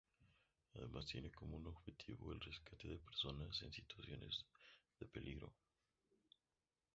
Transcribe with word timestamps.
Además 0.73 1.05
tiene 1.05 1.29
como 1.29 1.57
objetivo 1.57 2.33
el 2.33 2.39
rescate 2.39 2.87
de 2.87 2.97
personas 2.97 3.61
en 3.61 3.71
situaciones 3.71 4.45
de 4.99 5.05
peligro. 5.05 5.53